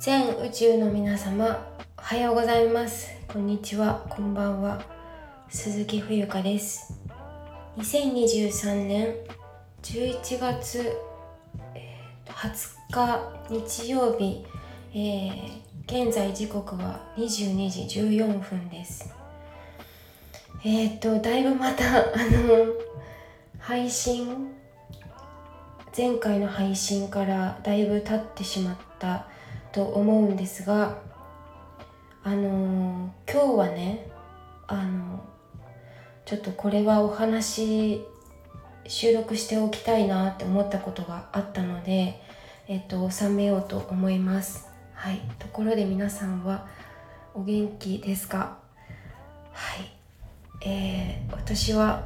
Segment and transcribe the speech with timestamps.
[0.00, 1.62] 全宇宙の皆様
[1.98, 3.10] おはようございます。
[3.28, 4.06] こんにちは。
[4.08, 4.82] こんばんは。
[5.50, 6.94] 鈴木冬香です。
[7.76, 9.14] 2023年
[9.82, 10.96] 11月
[11.74, 11.98] え
[12.28, 14.46] 20日日曜日、
[14.94, 19.12] えー、現在時刻は22時14分です。
[20.64, 22.72] えっ、ー、とだいぶまた あの
[23.58, 24.50] 配信
[25.94, 29.26] 前回の配信からだいぶ経ってしまった
[29.72, 30.98] と思うんですが
[32.22, 34.10] あのー、今日はね
[34.66, 35.24] あの
[36.24, 38.04] ちょっとこれはお話
[38.86, 42.20] 収録しておきたいなって思ったことがあったので
[42.68, 44.68] えっと収めようと思います。
[44.94, 45.20] はい。
[45.38, 46.66] ところで皆さんは
[47.34, 48.58] お元気ですか？
[49.52, 50.68] はい。
[50.68, 52.02] えー、私は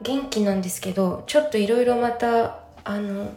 [0.00, 3.32] 元気なんですけどちょっといろいろまたあの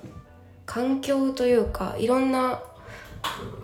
[0.65, 2.61] 環境というかいろんな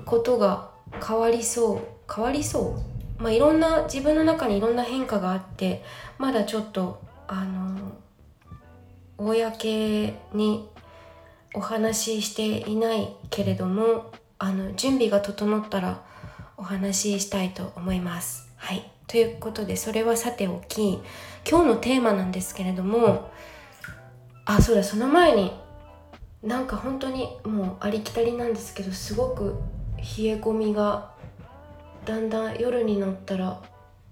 [0.05, 0.72] ことが
[1.05, 2.13] 変わりそう。
[2.13, 2.75] 変わりそ
[3.19, 3.23] う？
[3.23, 5.83] まあいろんな自分の中にいろんな変化があって
[6.17, 7.91] まだちょっとあの
[9.17, 10.69] 公に
[11.53, 16.03] お話ししていないけれどもあの準備が整ったら
[16.55, 18.49] お話ししたいと思います。
[18.55, 18.89] はい。
[19.08, 21.02] ということでそれはさておき
[21.49, 23.31] 今日のテーマなんですけれども
[24.45, 25.53] あそうだその前に
[26.47, 29.55] なんか本当にもうありきたりなんですけどすごく
[29.97, 31.11] 冷え込みが
[32.05, 33.61] だんだん夜になったら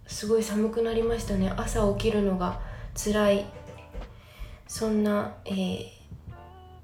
[0.05, 1.53] すごい寒くなりましたね。
[1.55, 2.59] 朝起きるのが
[2.93, 3.45] 辛い。
[4.67, 5.85] そんな、えー、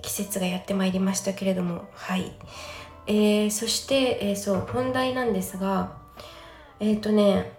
[0.01, 1.89] 季節がやってまいりましたけれども。
[1.95, 2.31] はい、
[3.07, 5.97] えー、そして、えー、そう本題なんですが
[6.79, 7.51] えっ、とね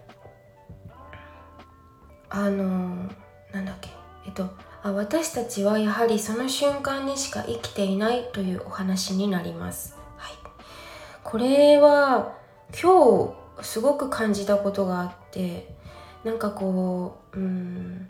[2.31, 3.07] あの
[3.51, 3.89] なんだっけ。
[4.25, 4.49] えっと
[4.91, 9.95] 私たちはやはりその瞬間にしか生きていないというお話になります。
[10.17, 10.33] はい、
[11.23, 12.33] これは
[12.71, 15.73] 今日すごく感じたことがあって
[16.25, 18.09] なんかこううん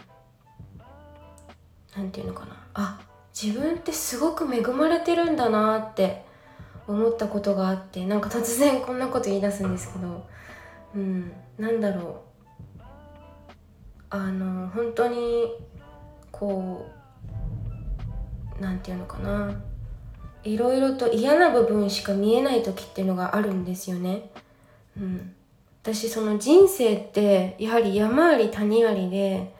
[1.96, 2.58] 何て言うのかな。
[2.74, 3.00] あ
[3.40, 6.26] 自分ってすごく恵まれてるんだなって
[6.88, 10.26] 思ったことがあってなんか突然こんなこと言い出すんですけど
[10.96, 12.24] うんなんだろ
[12.80, 12.84] う。
[14.10, 15.56] あの本当に
[16.44, 16.86] こ
[18.60, 19.62] う何て言うのかな。
[20.44, 24.30] いろいろと嫌な部分しか見えない時っていうのがあるんですよね。
[24.98, 25.34] うん、
[25.82, 29.54] 私その人生ってやはり山あり谷ありで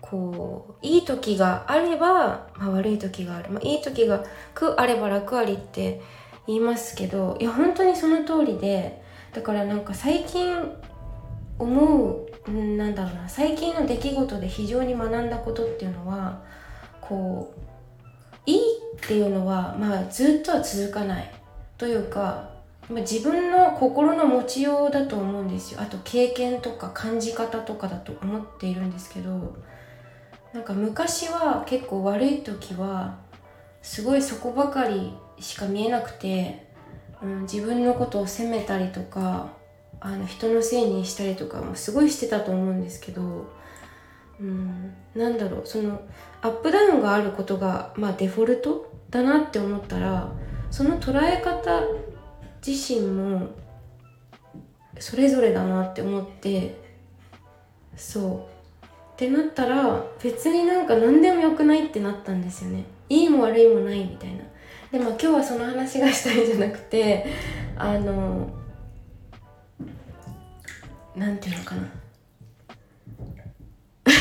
[0.00, 4.24] こういい時があれば、まあ、悪い時がある、まあ、いい時が
[4.54, 6.00] 苦あれば楽ありって
[6.46, 9.02] 言いますけどいや本当にその通りで
[9.34, 10.56] だからなんか最近
[11.58, 16.42] 思うなんだろうな最近の出来事で非常に学んだことっていうのは
[17.00, 17.60] こう
[18.46, 18.58] いい
[18.96, 21.30] っていうのはまあずっとは続かない。
[21.80, 22.50] というか
[22.90, 25.80] 自分の心の持ちようだと思うんですよ。
[25.80, 29.56] あと経験とか感じ方とかだと思っているんですけど
[30.52, 33.18] なんか昔は結構悪い時は
[33.80, 36.66] すごいそこばかりしか見えなくて、
[37.22, 39.52] うん、自分のことを責めたりとか
[40.00, 43.46] あの人のせいにしたりとかもすごいしてたと思うんですけど、
[44.40, 46.00] うん、なんだろうその
[46.40, 50.32] アップダウンがあることが、まあ、デフォルトだなって思ったら
[50.70, 51.82] その捉え方
[52.66, 53.48] 自身も
[54.98, 56.80] それぞれだなって思って
[57.96, 58.60] そう。
[59.20, 62.84] ってなったら別になんか何でもよくないってなったんですよね。
[63.10, 64.38] いいも悪いもないみたいな。
[64.90, 67.26] でも今日はその話がしたいんじゃなくて
[67.76, 68.48] あの
[71.16, 71.82] なんていうのかな。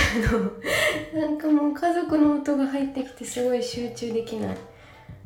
[1.13, 4.57] なんかもう家族の音が入ってきてすごい集中できない。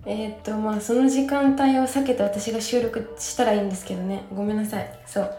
[0.06, 4.24] えー、っとまあその時間帯を避けて私が収録したらいいんですけどね。
[4.34, 5.00] ごめんなさい。
[5.06, 5.34] そう。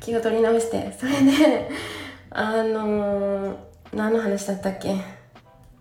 [0.00, 0.92] 気を取り直して。
[0.98, 1.70] それで
[2.30, 3.56] あのー、
[3.94, 4.92] 何の話だったっけ？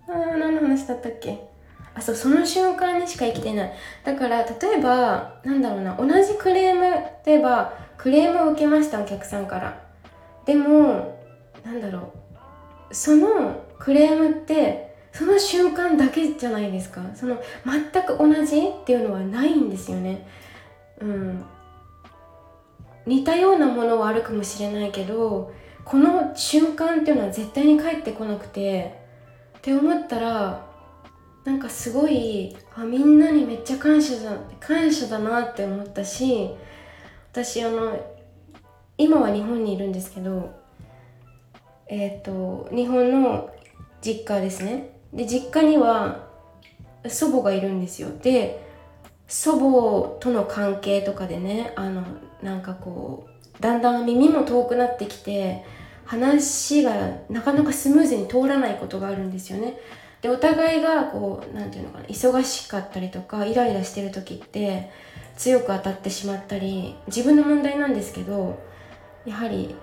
[0.08, 1.40] あ何の話だったっけ？
[1.94, 3.74] あそうその瞬間にしか生きていない。
[4.04, 5.96] だから例えばなんだろうな。
[5.96, 6.84] 同じクレーム
[7.26, 9.85] 例えばクレームを受けましたお客さんから。
[10.46, 11.20] でも
[11.64, 12.14] なんだろ
[12.92, 12.94] う。
[12.94, 17.02] そのクレームってその瞬間だけじゃないですか。
[17.16, 20.28] その全く同じっていうのはないんですよね。
[21.02, 21.46] うん。
[23.06, 25.54] 似たようなものはあるかもしれないけど
[25.84, 29.00] この瞬間っていうのは絶対に帰ってこなくて
[29.58, 30.66] って思ったら
[31.44, 36.50] なんかすごいあみんなにめっちゃ感謝だ感謝だなって思ったし
[37.32, 38.15] 私あの
[38.98, 40.54] 今は日本にいるんですけど
[41.88, 43.50] えっ、ー、と日本の
[44.02, 46.28] 実家ですねで実家には
[47.08, 48.64] 祖母がいるんですよで
[49.28, 52.04] 祖母との関係とかでねあの
[52.42, 55.64] なんかこうだんだん耳も遠くなってきて
[56.06, 59.80] 話がなかなかスムーズに通らないことがあるんですよね。
[60.22, 64.90] でお互いがこう何て言うのかな忙しかったりとかイライラしてる時って
[65.36, 68.60] 強く当たってしまったり自分の問題なんですけど
[69.26, 69.76] やはり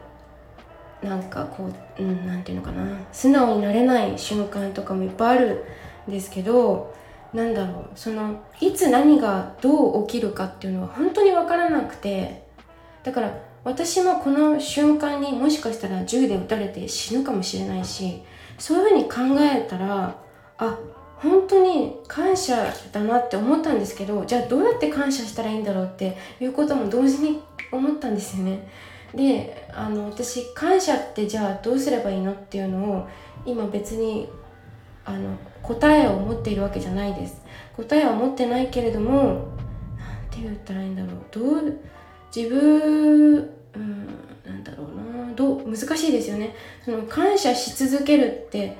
[1.02, 2.98] なんかこう、うん、て言うのかな。
[3.12, 5.64] 素直になれない瞬間とかもいっぱいある
[6.08, 6.94] んですけど
[7.32, 7.90] なんだろう。
[7.94, 12.42] そのいつ何がどう起きるかっていうのは本当に分からなくて。
[13.02, 13.32] だから
[13.64, 18.22] 私もこの瞬間にもしかしたら銃で撃たれて死ぬかもしれないし
[18.58, 20.16] そういうふうに考えたら
[20.58, 20.78] あ
[21.16, 27.40] 本当に感謝だなって思ったんですけどじゃあどうやって感謝したらいいんだろうっていうことも同時に
[27.70, 28.68] 思ったんですよね。
[29.14, 33.08] であの私感謝ってじゃあどうすればいいのっていうのを
[33.44, 34.28] 今別に
[35.04, 37.42] あの答えを持っているわけじゃないです。
[37.76, 39.48] 答えは持ってないけれども
[39.98, 41.20] 何て言ったらいいんだろう。
[41.30, 41.80] どう
[42.34, 43.36] 自分
[43.74, 44.06] うん
[44.44, 45.32] なんだろうな。
[45.34, 46.54] どう難しいですよね。
[46.84, 48.76] その感謝し続けるって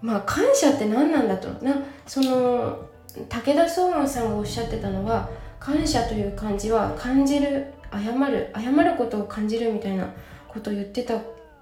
[0.00, 1.48] まあ感謝って何なんだと。
[1.64, 2.88] なその
[3.28, 5.28] 武田総門さんがおっしゃってたのは
[5.58, 10.12] 感謝という漢字は感じる謝る謝ることを感じるみたいな
[10.48, 11.20] ことを言ってた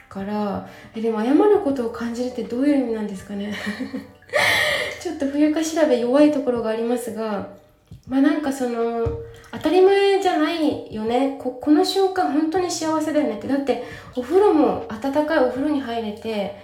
[0.08, 3.52] からえでも謝ることを感じるってどういう意味なんですかね？
[5.00, 7.48] ちょっと冬か調べ弱いところがありますが
[8.06, 9.06] まあなんかその
[9.52, 11.36] 当たり前じゃないよね。
[11.38, 13.48] ここの瞬間本当に幸せだよねって。
[13.48, 13.84] だって
[14.14, 16.56] お風呂も温かいお風呂に入れて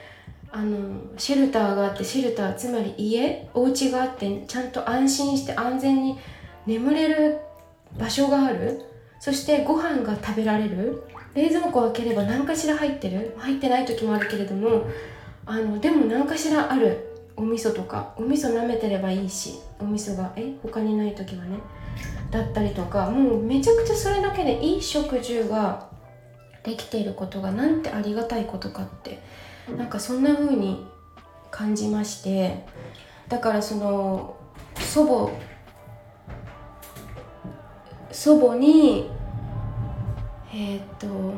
[0.52, 6.18] あのシェルターがあってシェルターつまり家お家があってちゃんと安心して安全に
[6.66, 7.38] 眠れる
[7.98, 8.82] 場所がある。
[9.24, 11.02] そしてご飯が食べられる。
[11.34, 13.34] 冷蔵庫を開ければ何かしら入ってる。
[13.38, 14.84] 入ってない時もあるけれども
[15.46, 17.08] あのでも何かしらある。
[17.34, 18.12] お味噌とか。
[18.18, 19.54] お味噌舐めてればいいし。
[19.80, 20.52] お味噌がえ？
[20.62, 21.56] 他にない時はね。
[22.30, 23.08] だったりとか。
[23.08, 25.88] もうめちゃくちゃそれだけでいい食事が
[26.62, 29.20] できていることがなんてありがたいことかって。
[29.74, 30.86] なんかそんな風に
[31.50, 32.66] 感じまして。
[33.28, 34.36] だからその
[34.76, 35.32] 祖母
[38.12, 39.10] 祖母に
[40.56, 41.34] えー、っと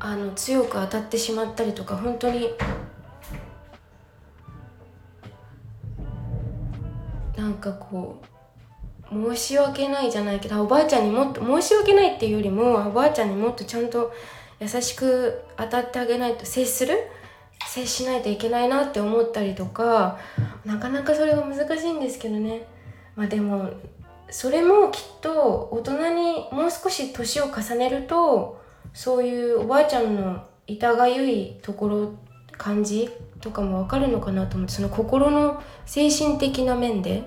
[0.00, 2.50] あの強く当たってしまったりとか本当に
[7.36, 8.20] なんかこ
[9.12, 14.12] う申し訳ないじゃないけどおばあちゃんにもっと申し訳ないっていうよりもおばあちゃんにもっとちゃんと
[14.58, 16.94] 優しく当たってあげないと接する？
[17.68, 20.18] 接しないといけないなって思ったりとか
[20.64, 22.66] なかなかそれが難しいんですけどね。
[23.14, 23.70] まあでも
[24.30, 28.60] それもきっと大人にもう少し年を重ねると
[28.92, 32.12] そういうおばあちゃんの痛がゆいところ
[32.52, 33.10] 感じ
[33.40, 37.24] とかも分かるのかなと思ってその心の精神的な面で、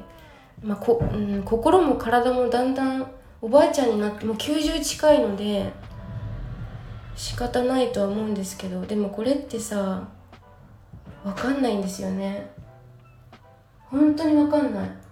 [0.61, 3.11] まあこうん、心も体もだんだん
[3.41, 5.73] おばあちゃんになってもう90近いので
[7.15, 10.07] 仕方ないとは思うんですけどでもこれってさ
[11.23, 12.51] 分かんないんですよね。
[13.89, 15.02] 本当に分かんない。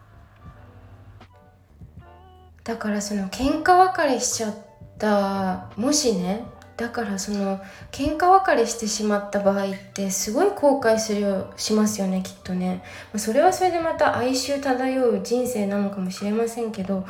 [2.63, 4.55] だからその喧嘩別れしちゃっ
[4.97, 6.45] たもしね
[6.77, 7.59] だからその
[7.91, 12.83] 喧嘩別れしてしまった場合ってすごい後悔するよしますよねきっとね。
[13.17, 17.05] それはそれでまた哀愁漂う人生なのかもしれませんけど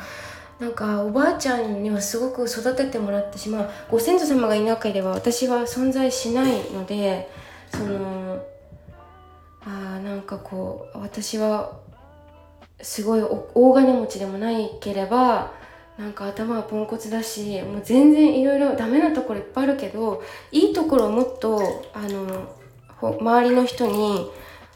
[0.60, 7.30] なんかおばあちゃんにはすごく育ててもらってしまうご先祖様がいなければ私は存在しないので
[7.70, 8.44] その
[9.64, 11.80] あなんかこう私は
[12.82, 13.22] すごい
[13.54, 15.52] 大金持ちでもないければ
[15.98, 22.56] なんか頭はポンコツだしもう全然いろいろダメなところいっぱいあるけどいいところをもっとあの
[23.00, 24.30] 周りの人に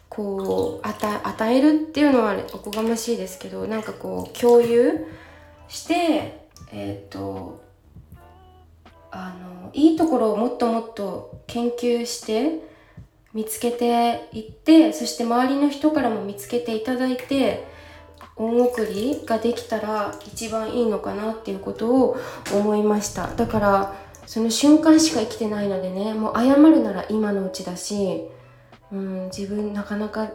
[0.09, 5.07] こう与えるっていうのはおこがましいですけどなんかこう共有
[5.69, 7.63] してえっ、ー、と
[9.11, 9.35] あ
[9.65, 12.61] のいいところをもっともっと研究して
[13.33, 17.67] 見つけていってそして周りの人からも見つけていただいて
[18.37, 22.17] 恩送りができたら一番いいのかなっていうことを
[22.53, 23.35] 思いました。
[23.35, 23.95] だから
[24.27, 28.25] その瞬間しか生きてないのでねもう謝るなら今のうちだし、
[28.93, 30.31] うん、自分なかなか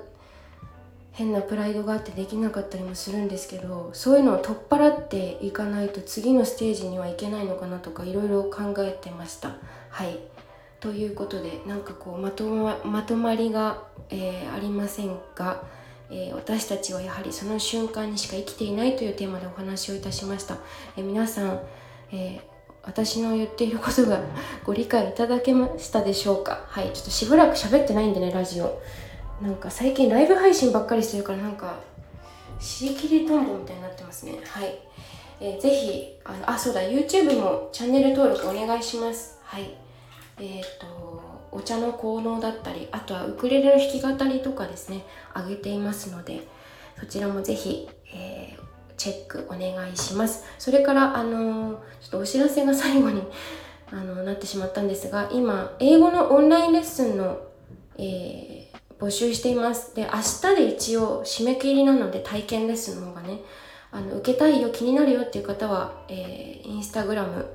[1.12, 9.58] 変なプライドがあってできなかったりもするんですけどそういうのを取っ払っていかないと次のステージにはいけないのかなとかいろいろ考えてました。
[9.90, 10.18] はい。
[10.80, 15.64] ということでなんかこうまとままとまりが、えー、ありませんが
[16.12, 20.58] えー、私たちはやはりその瞬間にしか生きていないというテーマでお話をいたしました、
[20.98, 21.62] えー、皆さん、
[22.12, 22.42] えー、
[22.84, 24.20] 私の言っていることが
[24.66, 26.66] ご理解いただけましたでしょうか？
[26.68, 28.82] はいちょっとしばらく喋ってないんでねラジオ。
[29.42, 31.80] なんか最近ライブ配信ばっかりしてるからなんか
[32.60, 34.34] 尻切りトンボみたいになってますね。
[34.46, 34.78] はい。
[35.40, 39.40] えー、ぜひあのあそうだ YouTube もチャンネル登録お願いします。
[39.44, 39.74] はい。
[40.40, 40.86] えっ、と
[41.52, 45.04] お茶の効能だったりあとはウクレレの弾き語りとかですね
[45.36, 46.48] 上げていますので
[47.00, 48.62] そちらもぜひ、えー、
[48.96, 50.44] チェックお願いします。
[50.60, 53.24] それからあのー、ちょっとお知らせが最後に
[53.92, 57.40] あのなってしまったんですが今英語のオンラインレッスンの、
[57.98, 59.96] えー、募集しています。
[59.96, 60.20] で明
[60.52, 63.42] 日で一応締め切りなので体験レッスンの方がね
[63.92, 67.46] あの受けたいよ気になるよっていう方は、えー、インスタグラム、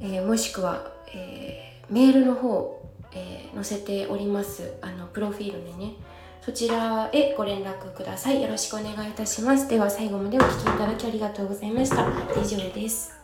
[0.00, 4.74] えー、もしくは、えー、メールの方、えー、載せております。
[4.80, 5.94] あのプロフィールでね。
[6.42, 8.40] そちらへご連絡ください。
[8.42, 9.68] よろしくお願いいたします。
[9.68, 12.08] では最後までお聴きいただきありがとうございました。
[12.40, 13.14] 以上です。